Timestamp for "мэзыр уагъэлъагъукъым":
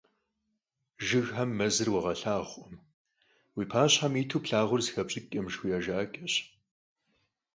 1.57-2.75